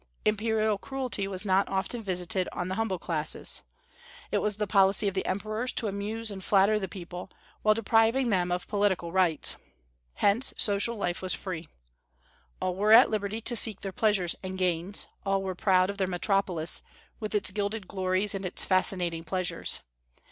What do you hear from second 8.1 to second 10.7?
them of political rights. Hence